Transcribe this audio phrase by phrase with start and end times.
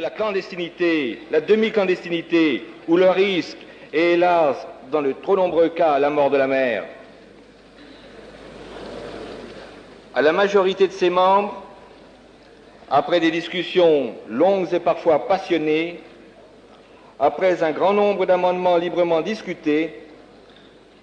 [0.00, 3.58] la clandestinité, la demi-clandestinité ou le risque
[3.92, 6.84] et hélas, dans de trop nombreux cas, la mort de la mère.
[10.14, 11.62] À la majorité de ses membres,
[12.90, 16.00] après des discussions longues et parfois passionnées,
[17.18, 20.02] après un grand nombre d'amendements librement discutés,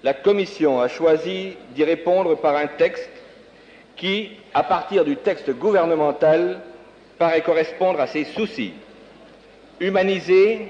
[0.03, 3.09] la Commission a choisi d'y répondre par un texte
[3.95, 6.59] qui, à partir du texte gouvernemental,
[7.23, 8.73] paraît correspondre à ses soucis.
[9.79, 10.67] Humaniser,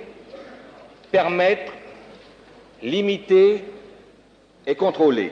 [1.11, 1.73] permettre,
[2.83, 3.63] limiter
[4.67, 5.31] et contrôler.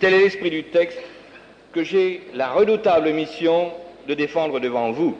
[0.00, 0.98] Tel est l'esprit du texte
[1.72, 3.70] que j'ai la redoutable mission
[4.08, 5.16] de défendre devant vous.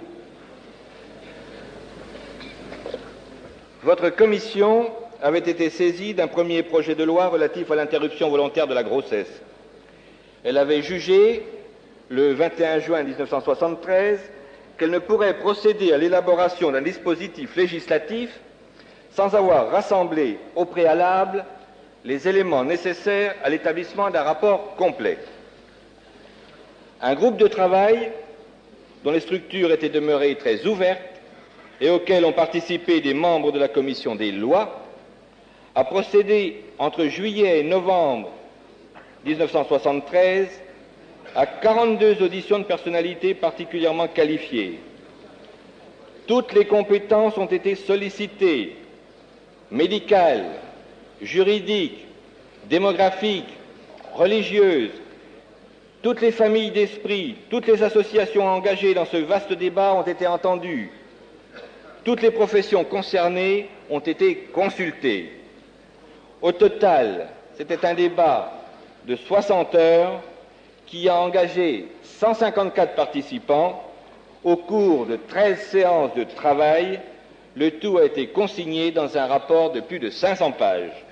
[3.84, 4.90] Votre commission
[5.22, 9.40] avait été saisie d'un premier projet de loi relatif à l'interruption volontaire de la grossesse.
[10.42, 11.44] Elle avait jugé,
[12.10, 14.18] le 21 juin 1973,
[14.76, 18.30] qu'elle ne pourrait procéder à l'élaboration d'un dispositif législatif
[19.12, 21.44] sans avoir rassemblé au préalable
[22.04, 25.18] les éléments nécessaires à l'établissement d'un rapport complet.
[27.00, 28.10] Un groupe de travail
[29.04, 31.00] dont les structures étaient demeurées très ouvertes
[31.80, 34.82] et auquel ont participé des membres de la commission des lois
[35.76, 38.30] a procédé entre juillet et novembre
[39.24, 40.48] 1973
[41.34, 44.80] à 42 auditions de personnalités particulièrement qualifiées.
[46.26, 48.76] Toutes les compétences ont été sollicitées,
[49.70, 50.46] médicales,
[51.22, 52.06] juridiques,
[52.68, 53.52] démographiques,
[54.14, 54.90] religieuses,
[56.02, 60.90] toutes les familles d'esprit, toutes les associations engagées dans ce vaste débat ont été entendues.
[62.04, 65.30] Toutes les professions concernées ont été consultées.
[66.40, 68.50] Au total, c'était un débat
[69.06, 70.22] de 60 heures
[70.90, 73.80] qui a engagé 154 participants
[74.42, 77.00] au cours de 13 séances de travail.
[77.54, 81.04] Le tout a été consigné dans un rapport de plus de 500 pages.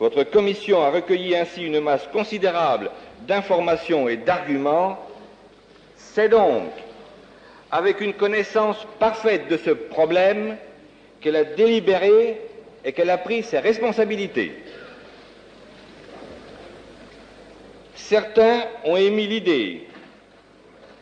[0.00, 2.90] Votre commission a recueilli ainsi une masse considérable
[3.28, 4.98] d'informations et d'arguments.
[5.96, 6.70] C'est donc
[7.70, 10.56] avec une connaissance parfaite de ce problème
[11.20, 12.40] qu'elle a délibéré
[12.84, 14.52] et qu'elle a pris ses responsabilités.
[18.08, 19.86] Certains ont émis l'idée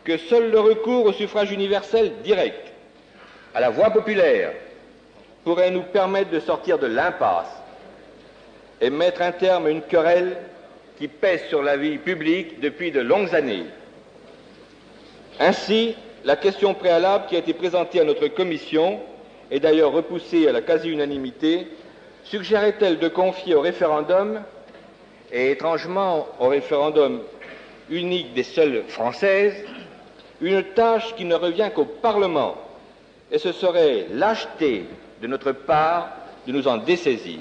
[0.04, 2.72] que seul le recours au suffrage universel direct,
[3.54, 4.52] à la voix populaire,
[5.44, 7.48] pourrait nous permettre de sortir de l'impasse
[8.80, 10.36] et mettre un terme à une querelle
[10.98, 13.64] qui pèse sur la vie publique depuis de longues années.
[15.40, 15.94] Ainsi,
[16.24, 19.00] la question préalable qui a été présentée à notre commission,
[19.50, 21.68] et d'ailleurs repoussée à la quasi-unanimité,
[22.24, 24.42] suggérait-elle de confier au référendum,
[25.32, 27.20] et étrangement au référendum
[27.90, 29.54] unique des seules françaises,
[30.40, 32.56] une tâche qui ne revient qu'au Parlement,
[33.30, 34.84] et ce serait lâcheté
[35.20, 36.10] de notre part
[36.46, 37.40] de nous en dessaisir.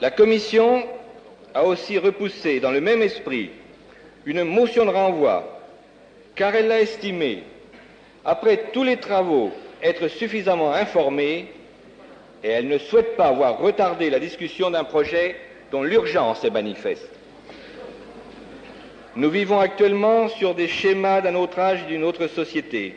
[0.00, 0.82] La Commission
[1.54, 3.50] a aussi repoussé dans le même esprit
[4.26, 5.60] une motion de renvoi,
[6.34, 7.44] car elle l'a estimé,
[8.24, 11.52] après tous les travaux, être suffisamment informée
[12.42, 15.36] et elle ne souhaite pas voir retarder la discussion d'un projet
[15.74, 17.10] dont l'urgence est manifeste.
[19.16, 22.96] Nous vivons actuellement sur des schémas d'un autre âge et d'une autre société.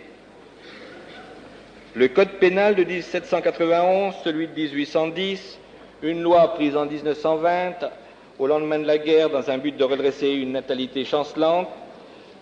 [1.95, 5.57] Le Code pénal de 1791, celui de 1810,
[6.03, 7.89] une loi prise en 1920
[8.37, 11.69] au lendemain de la guerre dans un but de redresser une natalité chancelante,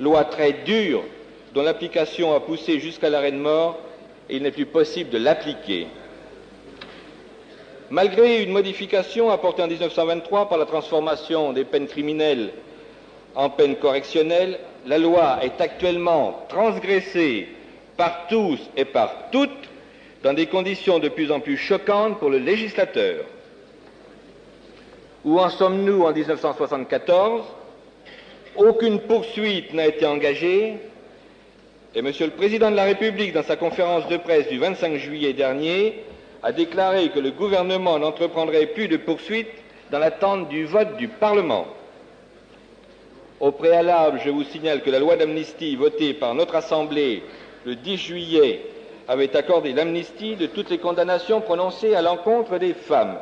[0.01, 1.05] loi très dure
[1.53, 3.79] dont l'application a poussé jusqu'à l'arrêt de mort
[4.29, 5.87] et il n'est plus possible de l'appliquer.
[7.91, 12.49] Malgré une modification apportée en 1923 par la transformation des peines criminelles
[13.35, 17.47] en peines correctionnelles, la loi est actuellement transgressée
[17.95, 19.51] par tous et par toutes
[20.23, 23.23] dans des conditions de plus en plus choquantes pour le législateur.
[25.23, 27.43] Où en sommes-nous en 1974
[28.57, 30.77] Aucune poursuite n'a été engagée
[31.93, 35.31] et Monsieur le Président de la République, dans sa conférence de presse du 25 juillet
[35.33, 36.03] dernier,
[36.45, 39.51] a déclaré que le gouvernement n'entreprendrait plus de poursuites
[39.91, 41.65] dans l'attente du vote du Parlement.
[43.41, 47.23] Au préalable, je vous signale que la loi d'amnistie votée par notre Assemblée
[47.65, 48.61] le 10 juillet
[49.07, 53.17] avait accordé l'amnistie de toutes les condamnations prononcées à l'encontre des femmes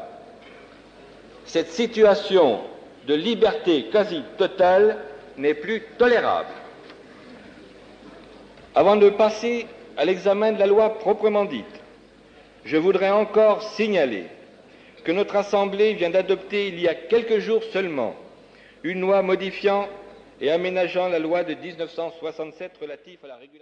[1.46, 2.60] cette situation
[3.08, 4.98] de liberté quasi totale
[5.38, 6.50] n'est plus tolérable.
[8.76, 9.68] Avant de passer
[9.98, 11.83] à l'examen de la loi proprement dite,
[12.66, 14.26] je voudrais encore signaler
[15.04, 18.16] que notre Assemblée vient d'adopter il y a quelques jours seulement
[18.84, 19.88] une loi modifiant
[20.42, 23.60] et aménageant la loi de 1967 relative à la régulation